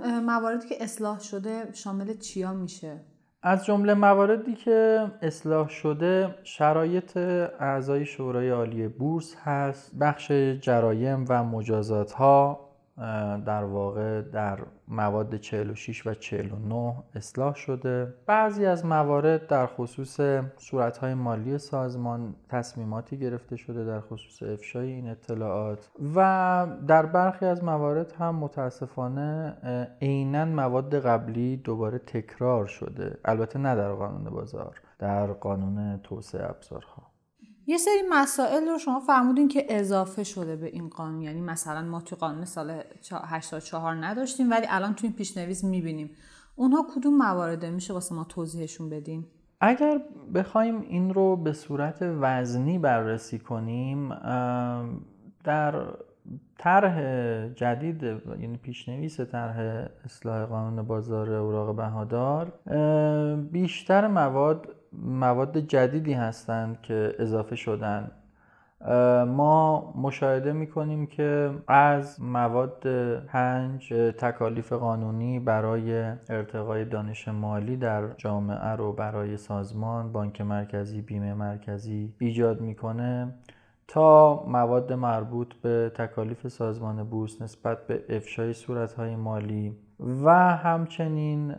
مواردی 0.06 0.68
که 0.68 0.84
اصلاح 0.84 1.20
شده 1.20 1.70
شامل 1.74 2.18
چیا 2.18 2.53
میشه؟ 2.53 3.00
از 3.41 3.65
جمله 3.65 3.94
مواردی 3.94 4.56
که 4.56 5.12
اصلاح 5.22 5.70
شده 5.70 6.36
شرایط 6.44 7.18
اعضای 7.18 8.06
شورای 8.06 8.50
عالی 8.50 8.88
بورس 8.88 9.36
هست 9.44 9.96
بخش 10.00 10.32
جرایم 10.62 11.25
و 11.29 11.44
مجازات 11.44 12.12
ها 12.12 12.69
در 13.46 13.63
واقع 13.63 14.22
در 14.22 14.60
مواد 14.88 15.36
46 15.36 16.08
و 16.08 16.13
49 16.13 16.96
اصلاح 17.15 17.56
شده. 17.56 18.13
بعضی 18.25 18.65
از 18.65 18.86
موارد 18.86 19.48
در 19.48 19.65
خصوص 19.65 20.20
صورتهای 20.58 21.13
مالی 21.13 21.58
سازمان 21.58 22.36
تصمیماتی 22.50 23.18
گرفته 23.18 23.56
شده 23.56 23.86
در 23.86 24.00
خصوص 24.00 24.44
افشای 24.44 24.91
این 24.91 25.10
اطلاعات. 25.10 25.89
و 26.15 26.68
در 26.88 27.06
برخی 27.06 27.46
از 27.46 27.63
موارد 27.63 28.12
هم 28.20 28.36
متاسفانه 28.36 29.58
عینا 30.01 30.46
مواد 30.46 31.00
قبلی 31.00 31.58
دوباره 31.58 31.98
تکرار 31.98 32.65
شده. 32.65 33.18
البته 33.25 33.60
نه 33.60 33.75
در 33.75 33.91
قانون 33.91 34.24
بازار 34.24 34.82
در 35.00 35.27
قانون 35.27 36.00
توسعه 36.03 36.50
ابزارها. 36.50 37.09
یه 37.70 37.78
سری 37.78 38.02
مسائل 38.10 38.68
رو 38.68 38.78
شما 38.78 39.00
فرمودین 39.00 39.48
که 39.48 39.66
اضافه 39.70 40.24
شده 40.24 40.56
به 40.56 40.68
این 40.68 40.90
قانون. 40.90 41.22
یعنی 41.22 41.42
مثلا 41.42 41.82
ما 41.82 42.02
تو 42.02 42.16
قانون 42.16 42.46
سال 42.46 42.82
84 43.12 43.96
نداشتیم 43.96 44.52
ولی 44.52 44.66
الان 44.70 44.94
تو 44.94 45.06
این 45.06 45.14
پیشنویس 45.14 45.64
می‌بینیم. 45.64 46.10
اونها 46.56 46.88
کدوم 46.96 47.18
موارده 47.18 47.70
میشه 47.70 47.94
واسه 47.94 48.16
ما 48.16 48.24
توضیحشون 48.24 48.90
بدین؟ 48.90 49.26
اگر 49.62 50.02
بخوایم 50.36 50.82
این 50.82 51.14
رو 51.14 51.36
به 51.36 51.54
صورت 51.54 51.98
وزنی 52.02 52.80
بررسی 52.80 53.40
کنیم 53.40 54.10
در 55.44 55.86
طرح 56.58 57.02
جدید 57.48 58.04
یعنی 58.04 58.58
پیشنویس 58.58 59.20
طرح 59.20 59.88
اصلاح 60.06 60.46
قانون 60.46 60.82
بازار 60.82 61.34
اوراق 61.34 61.76
بهادار 61.76 62.54
بیشتر 63.52 64.08
مواد 64.08 64.68
مواد 64.94 65.58
جدیدی 65.58 66.14
هستند 66.14 66.82
که 66.82 67.16
اضافه 67.20 67.56
شدن. 67.56 68.12
ما 69.28 69.94
مشاهده 69.98 70.54
می‌کنیم 70.54 71.08
که 71.08 71.52
از 71.68 72.22
مواد 72.22 72.84
پنج 73.28 73.94
تکالیف 73.94 74.74
قانونی 74.74 75.40
برای 75.40 76.14
ارتقای 76.30 76.86
دانش 76.86 77.28
مالی 77.28 77.78
در 77.78 78.14
جامعه 78.18 78.70
رو 78.70 78.94
برای 78.94 79.38
سازمان 79.38 80.12
بانک 80.12 80.42
مرکزی 80.42 81.02
بیمه 81.02 81.34
مرکزی 81.34 82.14
ایجاد 82.20 82.62
می‌کنه. 82.62 83.34
تا 83.89 84.43
مواد 84.48 84.93
مربوط 84.93 85.53
به 85.53 85.91
تکالیف 85.96 86.48
سازمان 86.48 87.03
بورس 87.03 87.41
نسبت 87.41 87.88
به 87.88 88.03
افشای 88.10 88.53
صورتهای 88.53 89.15
مالی 89.15 89.75
و 90.00 90.29
همچنین 90.58 91.55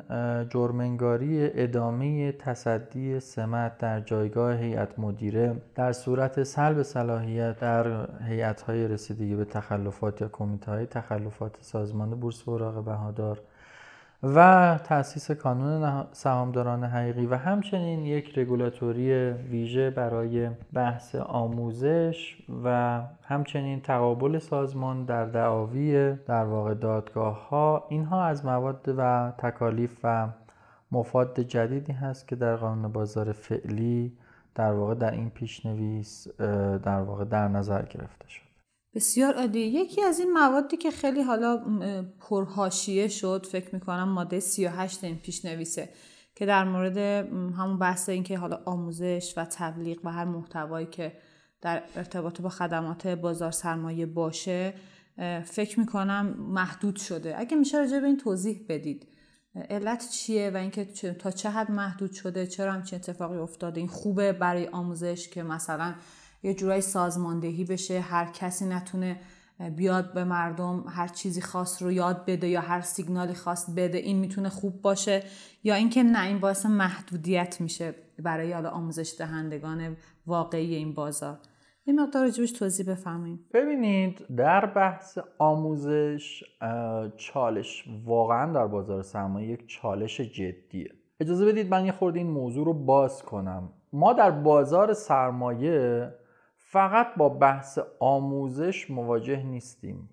جرمنگاری 0.48 1.62
ادامه 1.62 2.32
تصدی 2.32 3.20
سمت 3.20 3.78
در 3.78 4.00
جایگاه 4.00 4.54
هیئت 4.54 4.98
مدیره 4.98 5.62
در 5.74 5.92
صورت 5.92 6.42
سلب 6.42 6.82
صلاحیت 6.82 7.60
در 7.60 8.08
هیئت‌های 8.28 8.88
رسیدگی 8.88 9.36
به 9.36 9.44
تخلفات 9.44 10.20
یا 10.20 10.28
کمیته 10.28 10.86
تخلفات 10.86 11.56
سازمان 11.60 12.10
بورس 12.10 12.48
اوراق 12.48 12.84
بهادار 12.84 13.40
و 14.22 14.78
تاسیس 14.84 15.30
کانون 15.30 16.06
سهامداران 16.12 16.84
حقیقی 16.84 17.26
و 17.26 17.34
همچنین 17.34 18.06
یک 18.06 18.38
رگولاتوری 18.38 19.30
ویژه 19.30 19.90
برای 19.90 20.50
بحث 20.72 21.14
آموزش 21.14 22.36
و 22.64 23.00
همچنین 23.22 23.80
تقابل 23.80 24.38
سازمان 24.38 25.04
در 25.04 25.26
دعاوی 25.26 26.14
در 26.14 26.44
واقع 26.44 26.74
دادگاه 26.74 27.48
ها 27.48 27.86
اینها 27.88 28.24
از 28.24 28.44
مواد 28.44 28.94
و 28.98 29.32
تکالیف 29.38 29.98
و 30.04 30.28
مفاد 30.92 31.40
جدیدی 31.40 31.92
هست 31.92 32.28
که 32.28 32.36
در 32.36 32.56
قانون 32.56 32.92
بازار 32.92 33.32
فعلی 33.32 34.12
در 34.54 34.72
واقع 34.72 34.94
در 34.94 35.10
این 35.10 35.30
پیشنویس 35.30 36.28
در 36.82 37.00
واقع 37.00 37.24
در 37.24 37.48
نظر 37.48 37.82
گرفته 37.82 38.28
شد. 38.28 38.49
بسیار 38.94 39.34
عالی 39.34 39.60
یکی 39.60 40.02
از 40.02 40.20
این 40.20 40.32
موادی 40.32 40.76
که 40.76 40.90
خیلی 40.90 41.22
حالا 41.22 41.64
پرهاشیه 42.20 43.08
شد 43.08 43.46
فکر 43.50 43.74
می‌کنم 43.74 44.08
ماده 44.08 44.40
38 44.40 45.04
این 45.04 45.18
پیش 45.18 45.44
نویسه 45.44 45.88
که 46.34 46.46
در 46.46 46.64
مورد 46.64 46.96
همون 47.56 47.78
بحث 47.78 48.08
این 48.08 48.22
که 48.22 48.38
حالا 48.38 48.60
آموزش 48.64 49.34
و 49.36 49.44
تبلیغ 49.44 49.98
و 50.04 50.12
هر 50.12 50.24
محتوایی 50.24 50.86
که 50.86 51.12
در 51.60 51.82
ارتباط 51.96 52.40
با 52.40 52.48
خدمات 52.48 53.06
بازار 53.06 53.50
سرمایه 53.50 54.06
باشه 54.06 54.74
فکر 55.44 55.80
می‌کنم 55.80 56.26
محدود 56.38 56.96
شده. 56.96 57.34
اگه 57.38 57.56
میشه 57.56 57.78
راجع 57.78 58.00
به 58.00 58.06
این 58.06 58.16
توضیح 58.16 58.66
بدید 58.68 59.06
علت 59.70 60.08
چیه 60.10 60.50
و 60.50 60.56
اینکه 60.56 60.84
تا 61.12 61.30
چه 61.30 61.50
حد 61.50 61.70
محدود 61.70 62.12
شده؟ 62.12 62.46
چرا 62.46 62.72
همچین 62.72 62.98
اتفاقی 62.98 63.36
افتاده؟ 63.36 63.80
این 63.80 63.88
خوبه 63.88 64.32
برای 64.32 64.66
آموزش 64.66 65.28
که 65.28 65.42
مثلا 65.42 65.94
یه 66.42 66.54
جورایی 66.54 66.80
سازماندهی 66.80 67.64
بشه 67.64 68.00
هر 68.00 68.24
کسی 68.24 68.64
نتونه 68.64 69.20
بیاد 69.76 70.14
به 70.14 70.24
مردم 70.24 70.84
هر 70.88 71.08
چیزی 71.08 71.40
خاص 71.40 71.82
رو 71.82 71.92
یاد 71.92 72.24
بده 72.26 72.48
یا 72.48 72.60
هر 72.60 72.80
سیگنالی 72.80 73.34
خاص 73.34 73.70
بده 73.70 73.98
این 73.98 74.18
می‌تونه 74.18 74.48
خوب 74.48 74.82
باشه. 74.82 75.22
یا 75.64 75.74
اینکه 75.74 76.02
نه 76.02 76.26
این 76.26 76.38
باعث 76.38 76.66
محدودیت 76.66 77.60
میشه 77.60 77.94
برای 78.18 78.52
حالا 78.52 78.70
آموزش 78.70 79.14
دهندگان 79.18 79.96
واقعی 80.26 80.74
این 80.74 80.94
بازار. 80.94 81.38
این 81.84 82.00
مقدار 82.00 82.22
راجبش 82.24 82.52
توضیح 82.52 82.86
بفهمیم 82.86 83.40
ببینید 83.54 84.26
در 84.36 84.66
بحث 84.66 85.18
آموزش 85.38 86.44
چالش 87.16 87.84
واقعا 88.04 88.52
در 88.52 88.66
بازار 88.66 89.02
سرمایه 89.02 89.48
یک 89.48 89.66
چالش 89.66 90.20
جدیه. 90.20 90.90
اجازه 91.20 91.46
بدید 91.46 91.70
من 91.70 91.86
یه 91.86 91.92
خورده 91.92 92.18
این 92.18 92.30
موضوع 92.30 92.66
رو 92.66 92.74
باز 92.74 93.22
کنم. 93.22 93.72
ما 93.92 94.12
در 94.12 94.30
بازار 94.30 94.92
سرمایه 94.92 96.10
فقط 96.72 97.06
با 97.16 97.28
بحث 97.28 97.78
آموزش 98.00 98.90
مواجه 98.90 99.42
نیستیم 99.42 100.08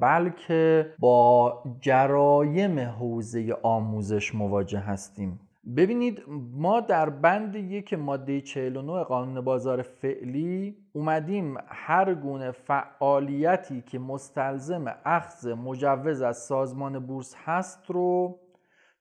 بلکه 0.00 0.94
با 0.98 1.62
جرایم 1.80 2.78
حوزه 2.78 3.56
آموزش 3.62 4.34
مواجه 4.34 4.78
هستیم. 4.78 5.40
ببینید 5.76 6.22
ما 6.52 6.80
در 6.80 7.10
بند 7.10 7.56
یک 7.56 7.94
ماده 7.94 8.40
49 8.40 9.02
قانون 9.04 9.40
بازار 9.40 9.82
فعلی 9.82 10.76
اومدیم 10.92 11.54
هر 11.66 12.14
گونه 12.14 12.50
فعالیتی 12.50 13.82
که 13.82 13.98
مستلزم 13.98 14.84
اخذ 15.04 15.46
مجوز 15.46 16.22
از 16.22 16.38
سازمان 16.38 16.98
بورس 16.98 17.34
هست 17.44 17.90
رو 17.90 18.38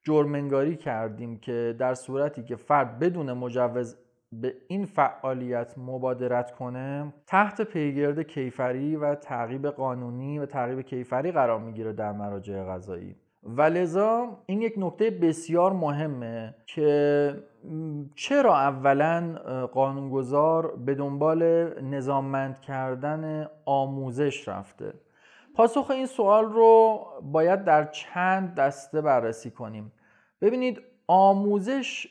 جرمنگاری 0.03 0.75
کردیم 0.75 1.37
که 1.37 1.75
در 1.79 1.93
صورتی 1.93 2.43
که 2.43 2.55
فرد 2.55 2.99
بدون 2.99 3.33
مجوز 3.33 3.97
به 4.41 4.53
این 4.67 4.85
فعالیت 4.85 5.77
مبادرت 5.77 6.51
کنه 6.51 7.13
تحت 7.27 7.61
پیگرد 7.61 8.21
کیفری 8.21 8.95
و 8.95 9.15
تعقیب 9.15 9.67
قانونی 9.67 10.39
و 10.39 10.45
تعقیب 10.45 10.81
کیفری 10.81 11.31
قرار 11.31 11.59
می‌گیره 11.59 11.93
در 11.93 12.11
مراجع 12.11 12.63
قضایی. 12.63 13.15
و 13.43 13.61
لذا 13.61 14.37
این 14.45 14.61
یک 14.61 14.73
نکته 14.77 15.09
بسیار 15.09 15.73
مهمه 15.73 16.55
که 16.65 17.43
چرا 18.15 18.57
اولا 18.57 19.35
قانونگذار 19.73 20.75
به 20.75 20.95
دنبال 20.95 21.43
نظاممند 21.81 22.59
کردن 22.59 23.47
آموزش 23.65 24.47
رفته؟ 24.47 24.93
پاسخ 25.55 25.91
این 25.91 26.05
سوال 26.05 26.45
رو 26.45 26.99
باید 27.21 27.63
در 27.63 27.85
چند 27.85 28.55
دسته 28.55 29.01
بررسی 29.01 29.51
کنیم. 29.51 29.91
ببینید 30.41 30.81
آموزش 31.07 32.07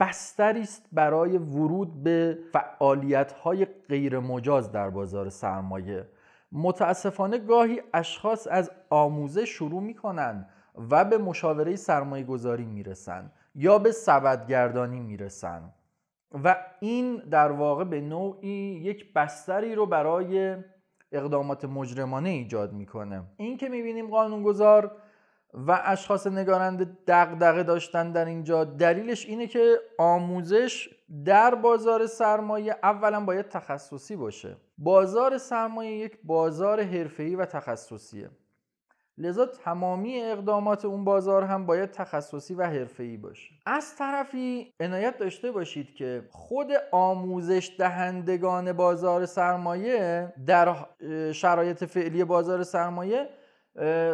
بستری 0.00 0.60
است 0.60 0.86
برای 0.92 1.38
ورود 1.38 2.02
به 2.02 2.38
فعالیت 2.52 3.32
های 3.32 3.64
غیر 3.64 4.18
مجاز 4.18 4.72
در 4.72 4.90
بازار 4.90 5.28
سرمایه. 5.28 6.08
متاسفانه 6.52 7.38
گاهی 7.38 7.82
اشخاص 7.94 8.48
از 8.50 8.70
آموزش 8.90 9.48
شروع 9.48 9.82
می‌کنن 9.82 10.46
و 10.90 11.04
به 11.04 11.18
مشاوره 11.18 11.76
سرمایه 11.76 12.24
گذاری 12.24 12.64
می‌رسن 12.64 13.32
یا 13.54 13.78
به 13.78 13.92
سبدگردانی 13.92 15.00
می‌رسن. 15.00 15.72
و 16.44 16.56
این 16.80 17.16
در 17.16 17.52
واقع 17.52 17.84
به 17.84 18.00
نوعی 18.00 18.80
یک 18.84 19.12
بستری 19.12 19.74
رو 19.74 19.86
برای 19.86 20.56
اقدامات 21.12 21.64
مجرمانه 21.64 22.28
ایجاد 22.28 22.72
می‌کنه. 22.72 23.22
این 23.36 23.56
که 23.56 23.68
می‌بینیم 23.68 24.10
قانونگذار 24.10 24.96
و 25.54 25.80
اشخاص 25.84 26.26
نگارنده 26.26 26.86
دغدغه 27.06 27.62
داشتن 27.62 28.12
در 28.12 28.24
اینجا. 28.24 28.64
دلیلش 28.64 29.26
اینه 29.26 29.46
که 29.46 29.76
آموزش 29.98 30.88
در 31.24 31.54
بازار 31.54 32.06
سرمایه 32.06 32.76
اولا 32.82 33.20
باید 33.24 33.48
تخصصی 33.48 34.16
باشه. 34.16 34.56
بازار 34.78 35.38
سرمایه 35.38 35.96
یک 35.96 36.18
بازار 36.24 36.82
حرفه‌ای 36.82 37.36
و 37.36 37.44
تخصصیه. 37.44 38.30
لذا 39.18 39.46
تمامی 39.46 40.20
اقدامات 40.20 40.84
اون 40.84 41.04
بازار 41.04 41.44
هم 41.44 41.66
باید 41.66 41.90
تخصصی 41.90 42.54
و 42.54 42.66
حرفه‌ای 42.66 43.16
باشه. 43.16 43.54
از 43.66 43.96
طرفی 43.96 44.74
عنایت 44.80 45.18
داشته 45.18 45.50
باشید 45.50 45.94
که 45.94 46.24
خود 46.30 46.68
آموزش 46.92 47.74
دهندگان 47.78 48.72
بازار 48.72 49.26
سرمایه 49.26 50.32
در 50.46 50.76
شرایط 51.32 51.84
فعلی 51.84 52.24
بازار 52.24 52.62
سرمایه 52.62 53.28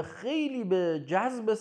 خیلی 0.04 0.64
به 0.64 1.04
جذب 1.06 1.54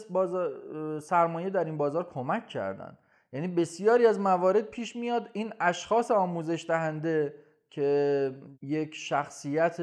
سرمایه 0.99 1.49
در 1.49 1.63
این 1.63 1.77
بازار 1.77 2.09
کمک 2.13 2.47
کردن. 2.47 2.97
یعنی 3.33 3.47
بسیاری 3.47 4.05
از 4.05 4.19
موارد 4.19 4.61
پیش 4.61 4.95
میاد. 4.95 5.29
این 5.33 5.53
اشخاص 5.59 6.11
آموزش 6.11 6.65
دهنده 6.67 7.35
که 7.69 8.31
یک 8.61 8.95
شخصیت 8.95 9.77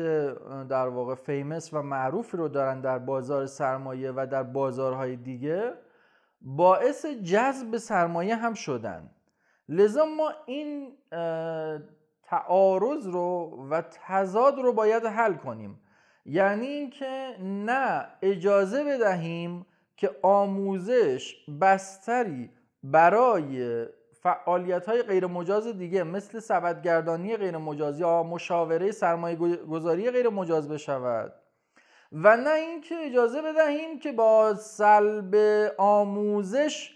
در 0.69 0.89
واقع 0.89 1.15
فیمس 1.15 1.75
و 1.75 1.83
معروف 1.83 2.35
رو 2.35 2.49
دارن 2.49 2.81
در 2.81 2.99
بازار 2.99 3.47
سرمایه 3.47 4.13
و 4.17 4.27
در 4.31 4.43
بازارهای 4.43 5.17
دیگه 5.17 5.73
باعث 6.41 7.07
جذب 7.07 7.77
سرمایه 7.77 8.37
هم 8.37 8.55
شدن. 8.55 9.11
لذا 9.69 10.05
ما 10.05 10.33
این 10.47 10.93
تعارض 12.23 13.07
رو 13.07 13.59
و 13.71 13.83
تضاد 13.91 14.59
رو 14.59 14.73
باید 14.73 15.05
حل 15.05 15.35
کنیم. 15.35 15.81
یعنی 16.27 16.67
اینکه 16.67 17.37
نه 17.41 18.09
اجازه 18.23 18.85
بدهیم 18.85 19.67
که 19.97 20.11
آموزش 20.23 21.37
بستری 21.61 22.51
برای 22.83 23.87
فعالیت 24.23 24.87
های 24.87 25.03
غیر 25.03 25.27
مجاز 25.27 25.67
دیگه 25.67 26.03
مثل 26.03 26.41
سبدگردانی 26.41 27.37
غیر 27.37 27.57
مجاز 27.57 28.01
یا 28.01 28.23
مشاوره 28.23 28.91
سرمایه 28.91 29.37
گذاری 29.57 30.11
غیر 30.11 30.29
مجاز 30.29 30.69
بشود. 30.69 31.33
و 32.13 32.37
نه 32.37 32.51
اینکه 32.51 32.95
اجازه 32.95 33.43
بدهیم 33.43 33.99
که 33.99 34.13
با 34.13 34.55
سلب 34.55 35.35
آموزش 35.79 36.91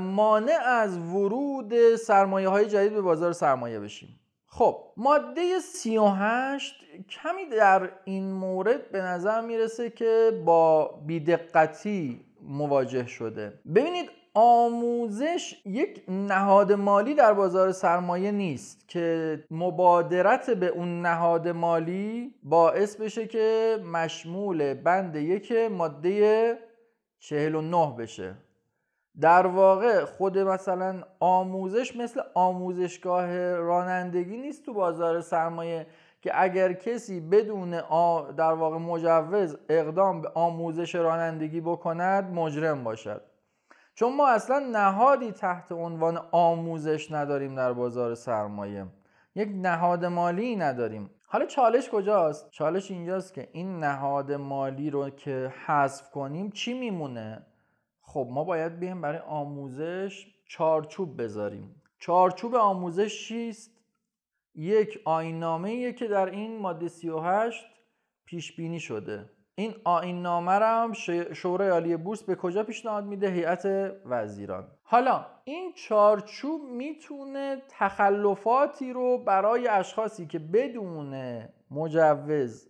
مانع 0.00 0.58
از 0.66 0.98
ورود 0.98 1.96
سرمایه 1.96 2.48
های 2.48 2.66
جدید 2.66 2.92
به 2.92 3.00
بازار 3.00 3.32
سرمایه 3.32 3.80
بشیم. 3.80 4.19
خب 4.52 4.84
ماده 4.96 5.58
38 5.58 6.74
کمی 7.08 7.44
در 7.46 7.90
این 8.04 8.32
مورد 8.32 8.90
به 8.90 9.02
نظر 9.02 9.40
می‌رسه 9.40 9.90
که 9.90 10.42
با 10.44 10.84
بیدقتی 11.06 12.20
مواجه 12.42 13.06
شده. 13.06 13.60
ببینید 13.74 14.10
آموزش 14.34 15.62
یک 15.64 16.02
نهاد 16.08 16.72
مالی 16.72 17.14
در 17.14 17.32
بازار 17.32 17.72
سرمایه 17.72 18.32
نیست 18.32 18.88
که 18.88 19.44
مبادرت 19.50 20.50
به 20.50 20.66
اون 20.66 21.02
نهاد 21.02 21.48
مالی 21.48 22.34
باعث 22.42 22.96
بشه 22.96 23.26
که 23.26 23.78
مشمول 23.92 24.74
بند 24.74 25.16
یک 25.16 25.52
ماده 25.52 26.58
49 27.18 27.94
بشه. 27.98 28.34
در 29.20 29.46
واقع 29.46 30.04
خود 30.04 30.38
مثلا 30.38 31.02
آموزش 31.20 31.96
مثل 31.96 32.20
آموزشگاه 32.34 33.54
رانندگی 33.54 34.36
نیست 34.36 34.66
تو 34.66 34.72
بازار 34.72 35.20
سرمایه 35.20 35.86
که 36.22 36.42
اگر 36.42 36.72
کسی 36.72 37.20
بدون 37.20 37.70
در 38.36 38.52
واقع 38.52 38.78
مجوز 38.78 39.56
اقدام 39.68 40.22
به 40.22 40.28
آموزش 40.34 40.94
رانندگی 40.94 41.60
بکند 41.60 42.34
مجرم 42.34 42.84
باشد 42.84 43.22
چون 43.94 44.16
ما 44.16 44.28
اصلا 44.28 44.58
نهادی 44.58 45.32
تحت 45.32 45.72
عنوان 45.72 46.20
آموزش 46.32 47.12
نداریم 47.12 47.54
در 47.54 47.72
بازار 47.72 48.14
سرمایه 48.14 48.86
یک 49.34 49.48
نهاد 49.54 50.04
مالی 50.04 50.56
نداریم 50.56 51.10
حالا 51.26 51.46
چالش 51.46 51.90
کجاست؟ 51.90 52.50
چالش 52.50 52.90
اینجاست 52.90 53.34
که 53.34 53.48
این 53.52 53.78
نهاد 53.78 54.32
مالی 54.32 54.90
رو 54.90 55.10
که 55.10 55.52
حذف 55.66 56.10
کنیم 56.10 56.50
چی 56.50 56.74
میمونه؟ 56.74 57.46
خب 58.12 58.28
ما 58.30 58.44
باید 58.44 58.78
بیم 58.80 59.00
برای 59.00 59.18
آموزش 59.18 60.26
چارچوب 60.46 61.22
بذاریم. 61.22 61.82
چارچوب 61.98 62.54
آموزش 62.54 63.28
چیست؟ 63.28 63.70
یک 64.54 65.00
آینامه 65.04 65.92
که 65.92 66.08
در 66.08 66.26
این 66.26 66.58
ماده 66.58 66.88
38 66.88 67.64
پیش 68.24 68.56
بینی 68.56 68.80
شده. 68.80 69.30
این 69.54 69.74
آین 69.84 70.22
نامه 70.22 70.52
هم 70.52 70.92
شورای 71.32 71.68
عالی 71.68 71.96
بورس 71.96 72.22
به 72.22 72.34
کجا 72.34 72.64
پیشنهاد 72.64 73.04
میده؟ 73.04 73.30
هیئت 73.30 73.92
وزیران. 74.04 74.68
حالا 74.82 75.26
این 75.44 75.72
چارچوب 75.72 76.60
می‌تونه 76.62 77.62
تخلفاتی 77.68 78.92
رو 78.92 79.18
برای 79.18 79.68
اشخاصی 79.68 80.26
که 80.26 80.38
بدون 80.38 81.42
مجوز 81.70 82.68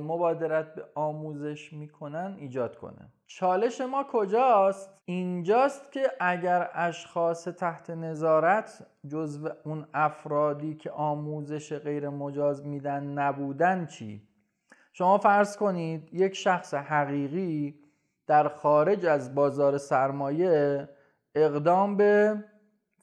مبادرت 0.00 0.74
به 0.74 0.84
آموزش 0.94 1.72
می‌کنن 1.72 2.36
ایجاد 2.38 2.76
کنه. 2.76 3.12
چالش 3.34 3.80
ما 3.80 4.04
کجاست؟ 4.12 4.90
اینجاست 5.04 5.92
که 5.92 6.12
اگر 6.20 6.70
اشخاص 6.74 7.44
تحت 7.44 7.90
نظارت 7.90 8.86
جزو 9.08 9.48
اون 9.64 9.86
افرادی 9.94 10.74
که 10.74 10.90
آموزش 10.90 11.72
غیر 11.78 12.08
مجاز 12.08 12.66
میدن 12.66 13.04
نبودن 13.04 13.86
چی؟ 13.86 14.28
شما 14.92 15.18
فرض 15.18 15.56
کنید 15.56 16.14
یک 16.14 16.34
شخص 16.34 16.74
حقیقی 16.74 17.80
در 18.26 18.48
خارج 18.48 19.06
از 19.06 19.34
بازار 19.34 19.78
سرمایه 19.78 20.88
اقدام 21.34 21.96
به 21.96 22.44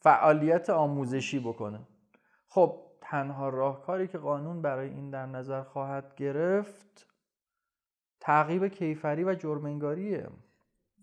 فعالیت 0.02 0.70
آموزشی 0.70 1.40
بکنه 1.40 1.80
خب 2.48 2.82
تنها 3.02 3.50
راهکاری 3.50 4.08
که 4.08 4.18
قانون 4.18 4.62
برای 4.62 4.90
این 4.90 5.10
در 5.10 5.26
نظر 5.26 5.64
خواهد 5.64 6.16
گرفت 6.16 7.09
تعقیب 8.20 8.68
کیفری 8.68 9.24
و 9.24 9.36
جرمنگاریه 9.36 10.28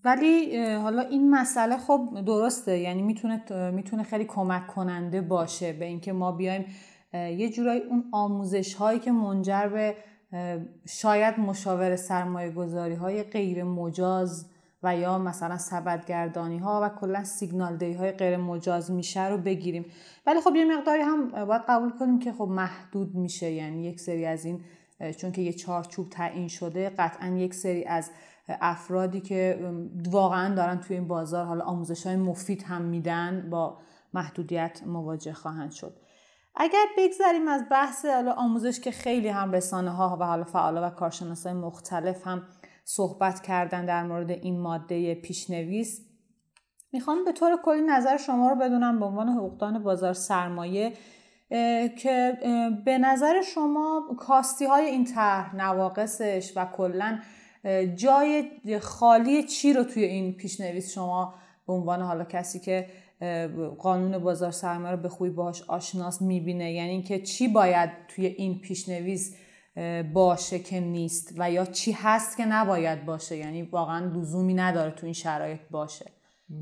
ولی 0.05 0.65
حالا 0.75 1.03
این 1.03 1.31
مسئله 1.31 1.77
خب 1.77 2.23
درسته 2.27 2.79
یعنی 2.79 3.03
می‌تونه 3.03 3.71
می‌تونه 3.71 4.03
خیلی 4.03 4.25
کمک 4.25 4.67
کننده 4.67 5.21
باشه 5.21 5.73
به 5.73 5.85
اینکه 5.85 6.13
ما 6.13 6.33
بیایم 6.33 6.67
یه 7.13 7.51
جورایی 7.51 7.81
اون 7.81 8.05
آموزش 8.13 8.75
هایی 8.75 8.99
که 8.99 9.13
منجر 9.13 9.69
به 9.69 9.97
شاید 10.89 11.41
مشاور 11.41 11.97
سرمایه 11.97 12.51
گذاری 12.51 12.95
های 12.95 13.23
غیر 13.23 13.65
مجاز 13.65 14.51
و 14.83 14.97
یا 14.97 15.19
مثلا 15.19 15.59
سبدگردانی 15.59 16.59
ها 16.59 16.81
و 16.83 16.89
کلا 17.01 17.25
سیگنال 17.25 17.77
دی 17.77 17.93
های 17.93 18.13
غیر 18.13 18.37
مجاز 18.37 18.91
میشه 18.91 19.29
رو 19.29 19.39
بگیریم. 19.39 19.85
ولی 20.27 20.41
خب 20.41 20.57
یه 20.57 20.79
مقداری 20.79 21.03
هم 21.03 21.47
باید 21.47 21.63
قبول 21.69 21.91
کنیم 21.91 22.19
که 22.19 22.33
خب 22.33 22.49
محدود 22.49 23.15
میشه 23.15 23.51
یعنی 23.51 23.85
یک 23.85 24.01
سری 24.01 24.27
از 24.27 24.45
این 24.45 24.61
چون 25.17 25.33
که 25.33 25.43
یه 25.43 25.53
چارچوب 25.53 26.09
تعیین 26.09 26.49
شده 26.49 26.91
قطعا 26.91 27.29
یک 27.29 27.55
سری 27.55 27.85
از 27.85 28.11
افرادی 28.49 29.21
که 29.21 29.71
واقعا 30.11 30.55
دارن 30.55 30.81
توی 30.81 30.97
این 30.97 31.09
بازار 31.09 31.45
حالا 31.45 31.65
آموزش 31.65 32.07
های 32.07 32.17
مفید 32.17 32.63
هم 32.63 32.83
میدن 32.83 33.51
با 33.51 33.79
محدودیت 34.15 34.83
مواجه 34.87 35.33
خواهند 35.33 35.73
شد. 35.73 35.97
اگر 36.55 36.85
بگذریم 36.99 37.49
از 37.49 37.65
بحث 37.71 38.05
حالا 38.05 38.33
آموزش 38.33 38.81
که 38.81 38.91
خیلی 38.91 39.29
هم 39.29 39.53
رسانه 39.53 39.91
ها 39.91 40.17
و 40.21 40.25
حالا 40.25 40.45
فعالا 40.45 40.87
و 40.87 40.91
کارشناسای 40.91 41.53
مختلف 41.53 42.27
هم 42.27 42.43
صحبت 42.85 43.41
کردن 43.41 43.87
در 43.87 44.03
مورد 44.03 44.31
این 44.31 44.61
ماده 44.61 45.15
پیشنویس 45.15 46.01
می‌خوام 46.93 47.25
به 47.25 47.33
طور 47.33 47.57
کلی 47.65 47.83
نظر 47.83 48.17
شما 48.17 48.51
رو 48.51 48.57
بدونم 48.57 49.01
به 49.01 49.07
عنوان 49.07 49.29
حقوقدان 49.29 49.83
بازار 49.83 50.13
سرمایه 50.13 50.93
که 51.99 52.39
به 52.85 52.99
نظر 52.99 53.43
شما 53.43 54.03
کاستی 54.19 54.65
های 54.65 54.85
این 54.85 55.05
طرح 55.05 55.57
نواقصش 55.57 56.53
و 56.57 56.67
کلا 56.77 57.19
جای 57.95 58.51
خالی 58.81 59.43
چی 59.43 59.73
رو 59.73 59.85
توی 59.85 60.05
این 60.05 60.37
پیشنویس 60.37 60.93
شما 60.95 61.35
به 61.67 61.73
عنوان 61.73 62.03
حالا 62.03 62.25
کسی 62.25 62.61
که 62.61 62.87
قانون 63.79 64.19
بازار 64.19 64.51
سرمایه 64.51 64.95
رو 64.95 65.03
به 65.03 65.09
خوبی 65.09 65.31
باهاش 65.31 65.63
آشناس 65.63 66.23
می‌بینه 66.23 66.73
یعنی 66.73 66.91
اینکه 66.91 67.23
چی 67.23 67.49
باید 67.49 67.91
توی 68.09 68.27
این 68.27 68.61
پیشنویس 68.61 69.37
باشه 70.13 70.59
که 70.59 70.81
نیست 70.81 71.35
و 71.39 71.51
یا 71.51 71.65
چی 71.65 71.93
هست 71.93 72.37
که 72.37 72.47
نباید 72.47 73.07
باشه 73.07 73.37
یعنی 73.37 73.63
واقعا 73.63 74.07
لزومی 74.07 74.55
نداره 74.55 74.91
تو 74.91 75.07
این 75.07 75.13
شرایط 75.13 75.61
باشه. 75.71 76.11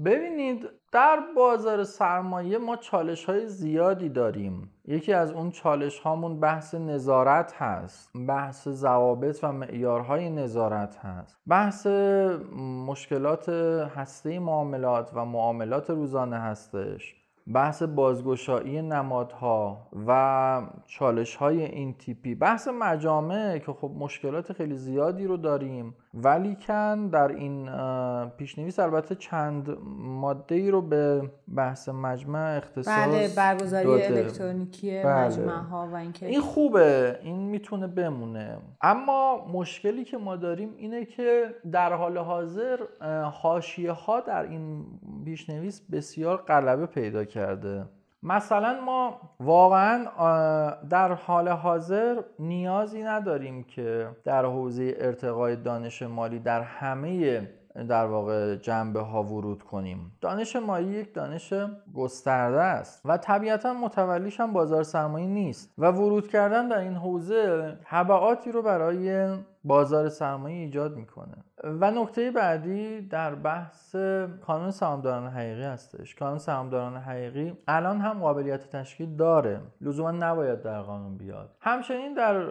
ببینید 0.04 0.66
در 0.92 1.20
بازار 1.36 1.84
سرمایه 1.84 2.58
ما 2.58 2.76
چالش 2.76 3.24
های 3.24 3.48
زیادی 3.48 4.08
داریم. 4.08 4.70
یکی 4.88 5.12
از 5.12 5.32
اون 5.32 5.50
چالش 5.50 5.98
هامون 5.98 6.40
بحث 6.40 6.74
نظارت 6.74 7.54
هست 7.62 8.10
بحث 8.28 8.68
ضوابط 8.68 9.38
و 9.42 9.52
معیارهای 9.52 10.30
نظارت 10.30 10.96
هست. 10.96 11.36
بحث 11.46 11.86
مشکلات 12.86 13.48
هسته 13.96 14.38
معاملات 14.38 15.10
و 15.14 15.24
معاملات 15.24 15.90
روزانه 15.90 16.36
هستش. 16.36 17.23
بحث 17.52 17.82
بازگشایی 17.82 18.82
نمادها 18.82 19.86
و 20.06 20.62
چالش 20.86 21.36
های 21.36 21.64
این 21.64 21.94
تیپی. 21.94 22.34
بحث 22.34 22.68
مجامع 22.68 23.58
که 23.58 23.72
خب 23.72 23.90
مشکلات 23.98 24.52
خیلی 24.52 24.76
زیادی 24.76 25.26
رو 25.26 25.36
داریم 25.36 25.94
ولی 26.14 26.56
کن 26.66 27.08
در 27.08 27.28
این 27.28 27.68
پیشنویس 28.28 28.78
البته 28.78 29.14
چند 29.14 29.76
ماده 29.98 30.54
ای 30.54 30.70
رو 30.70 30.82
به 30.82 31.30
بحث 31.56 31.88
مجمع 31.88 32.56
اختصاص 32.56 33.08
بله 33.08 33.28
برگزاری 33.36 34.02
الکترونیکی 34.02 35.02
بله. 35.02 35.26
مجمع 35.26 35.62
ها 35.62 35.88
و 35.92 35.96
اینکه 35.96 36.26
این 36.26 36.40
خوبه 36.40 37.18
این 37.22 37.36
می‌تونه 37.36 37.86
بمونه. 37.86 38.58
اما 38.80 39.46
مشکلی 39.52 40.04
که 40.04 40.16
ما 40.16 40.36
داریم 40.36 40.74
اینه 40.76 41.04
که 41.04 41.54
در 41.72 41.92
حال 41.92 42.18
حاضر 42.18 42.78
حاشیه 43.32 43.92
ها 43.92 44.20
در 44.20 44.42
این 44.42 44.86
پیشنویس 45.24 45.80
بسیار 45.92 46.36
غلبه 46.36 46.86
پیدا 46.86 47.24
کرده. 47.24 47.84
مثلا 48.22 48.80
ما 48.80 49.20
واقعا 49.40 50.04
در 50.90 51.12
حال 51.12 51.48
حاضر 51.48 52.22
نیازی 52.38 53.02
نداریم 53.02 53.64
که 53.64 54.08
در 54.24 54.44
حوزه 54.44 54.94
ارتقای 54.98 55.56
دانش 55.56 56.02
مالی 56.02 56.38
در 56.38 56.62
همه 56.62 57.40
در 57.88 58.06
واقع 58.06 58.56
جنبه 58.56 59.00
ها 59.00 59.22
ورود 59.22 59.62
کنیم. 59.62 60.12
دانش 60.20 60.56
مالی 60.56 60.88
یک 60.88 61.14
دانش 61.14 61.54
گسترده 61.94 62.60
است 62.60 63.02
و 63.04 63.16
طبیعتا 63.16 63.74
متولیش 63.74 64.40
هم 64.40 64.52
بازار 64.52 64.82
سرمایه 64.82 65.26
نیست 65.26 65.74
و 65.78 65.90
ورود 65.90 66.28
کردن 66.28 66.68
در 66.68 66.78
این 66.78 66.94
حوزه 66.94 67.76
طبعاتی 67.84 68.52
رو 68.52 68.62
برای 68.62 69.36
بازار 69.64 70.08
سرمایه 70.08 70.56
ایجاد 70.56 70.96
می‌کنه. 70.96 71.34
و 71.64 71.90
نکته 71.90 72.30
بعدی 72.30 73.00
در 73.00 73.34
بحث 73.34 73.96
کانون 74.40 74.70
سهامداران 74.70 75.32
حقیقی 75.32 75.62
هستش. 75.62 76.14
کانون 76.14 76.38
سهامداران 76.38 76.96
حقیقی 76.96 77.56
الان 77.68 78.00
هم 78.00 78.18
قابلیت 78.18 78.70
تشکیل 78.70 79.16
داره. 79.16 79.60
لزوما 79.80 80.10
نباید 80.10 80.62
در 80.62 80.82
قانون 80.82 81.16
بیاد. 81.16 81.50
همچنین 81.60 82.14
در 82.14 82.44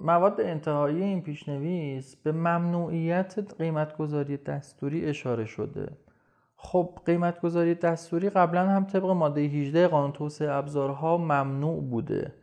مواد 0.00 0.40
انتهایی 0.40 1.02
این 1.02 1.22
پیشنویس 1.22 2.16
به 2.16 2.32
ممنوعیت 2.32 3.54
قیمتگذاری 3.58 4.36
دستوری 4.36 5.06
اشاره 5.06 5.44
شده. 5.44 5.88
خب 6.56 6.98
قیمت 7.06 7.40
گذاری 7.40 7.74
دستوری 7.74 8.30
قبلا 8.30 8.68
هم 8.68 8.84
طبق 8.84 9.04
ماده 9.04 9.40
18 9.40 9.88
قانون 9.88 10.12
توسعه 10.12 10.50
ابزارها 10.50 11.16
ممنوع 11.16 11.82
بوده. 11.82 12.34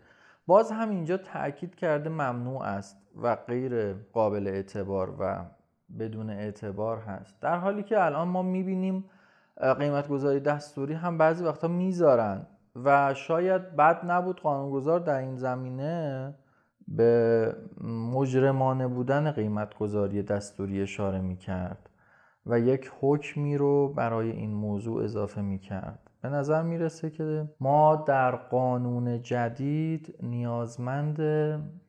باز 0.47 0.71
هم 0.71 0.89
اینجا 0.89 1.17
تاکید 1.17 1.75
کرده 1.75 2.09
ممنوع 2.09 2.61
است 2.63 2.97
و 3.21 3.35
غیر 3.35 3.93
قابل 3.93 4.47
اعتبار 4.47 5.15
و 5.19 5.45
بدون 5.99 6.29
اعتبار 6.29 6.97
هست. 6.97 7.41
در 7.41 7.57
حالی 7.57 7.83
که 7.83 8.05
الان 8.05 8.27
ما 8.27 8.41
می‌بینیم 8.41 9.05
قیمت 9.79 10.07
گذاری 10.07 10.39
دستوری 10.39 10.93
هم 10.93 11.17
بعضی 11.17 11.43
وقتا 11.43 11.67
می‌ذارن 11.67 12.47
و 12.83 13.13
شاید 13.13 13.75
بد 13.75 14.05
نبود 14.05 14.41
قانونگذار 14.41 14.99
در 14.99 15.17
این 15.17 15.35
زمینه 15.35 16.33
به 16.87 17.55
مجرمانه 18.13 18.87
بودن 18.87 19.31
قیمت 19.31 19.77
گذاری 19.77 20.23
دستوری 20.23 20.81
اشاره 20.81 21.21
می‌کرد 21.21 21.89
و 22.45 22.59
یک 22.59 22.91
حکمی 23.01 23.57
رو 23.57 23.93
برای 23.93 24.31
این 24.31 24.53
موضوع 24.53 25.03
اضافه 25.03 25.41
می‌کرد. 25.41 26.11
به 26.25 26.31
نظر 26.31 26.61
می‌رسه 26.61 27.09
که 27.09 27.49
ما 27.59 27.95
در 27.95 28.35
قانون 28.35 29.21
جدید 29.21 30.15
نیازمند 30.23 31.19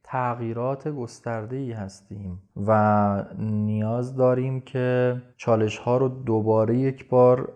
تغییرات 0.04 0.88
گسترده 0.88 1.56
ای 1.56 1.72
هستیم 1.72 2.42
و 2.66 3.24
نیاز 3.38 4.16
داریم 4.16 4.60
که 4.60 5.16
چالش 5.36 5.78
ها 5.78 5.96
رو 5.96 6.08
دوباره 6.08 6.78
یک 6.78 7.08
بار 7.08 7.52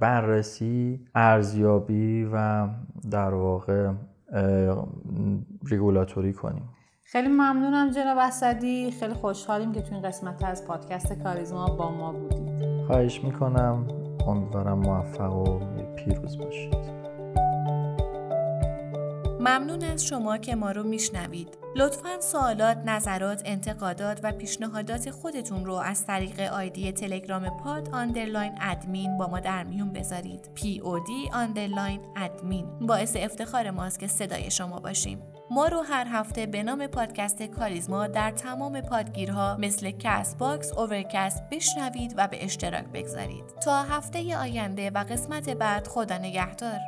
بررسی 0.00 1.00
ارزیابی 1.14 2.30
و 2.32 2.68
در 3.10 3.34
واقع 3.34 3.90
ریگولاتوری 5.70 6.32
کنیم. 6.32 6.68
خیلی 7.02 7.28
ممنونم 7.28 7.90
جناب 7.90 8.18
اسدی. 8.20 8.90
خیلی 8.90 9.14
خوشحالیم 9.14 9.72
که 9.72 9.82
تو 9.82 9.94
این 9.94 10.02
قسمت 10.02 10.44
از 10.44 10.66
پادکست 10.66 11.22
کاریزما 11.22 11.66
با 11.66 11.90
ما 11.90 12.12
بودید. 12.12 12.86
خواهش 12.86 13.24
می‌کنم. 13.24 13.86
امیدوارم 14.26 14.78
موفق 14.78 15.32
و 15.32 15.60
پیروز 16.04 16.38
باشید 16.38 17.00
ممنون 19.40 19.84
از 19.84 20.06
شما 20.06 20.38
که 20.38 20.54
ما 20.54 20.70
رو 20.70 20.82
میشنوید. 20.82 21.58
لطفا 21.76 22.20
سوالات، 22.20 22.76
نظرات، 22.76 23.42
انتقادات 23.44 24.20
و 24.22 24.32
پیشنهادات 24.32 25.10
خودتون 25.10 25.64
رو 25.64 25.74
از 25.74 26.06
طریق 26.06 26.40
آیدی 26.40 26.92
تلگرام 26.92 27.58
pod 27.58 27.88
underline 27.92 28.52
admin 28.60 29.18
با 29.18 29.26
ما 29.26 29.40
در 29.40 29.64
میون 29.64 29.92
بذارید. 29.92 30.50
P 30.54 30.80
O 30.80 30.98
D 30.98 31.30
underline 31.32 32.00
admin. 32.16 32.66
باعث 32.80 33.16
افتخار 33.16 33.70
ماست 33.70 33.98
که 33.98 34.06
صدای 34.06 34.50
شما 34.50 34.80
باشیم. 34.80 35.22
ما 35.50 35.68
رو 35.68 35.80
هر 35.80 36.06
هفته 36.10 36.46
به 36.46 36.62
نام 36.62 36.86
پادکست 36.86 37.42
کاریزما 37.42 38.06
در 38.06 38.30
تمام 38.30 38.80
پادگیرها 38.80 39.56
مثل 39.56 39.90
Castbox، 39.90 40.72
Overcast 40.72 41.42
بشنوید 41.50 42.14
و 42.16 42.28
به 42.28 42.44
اشتراک 42.44 42.84
بگذارید. 42.84 43.44
تا 43.64 43.82
هفته 43.82 44.36
آینده 44.36 44.90
و 44.90 45.04
قسمت 45.04 45.50
بعد 45.50 45.86
خدا 45.86 46.18
نگهدار. 46.18 46.78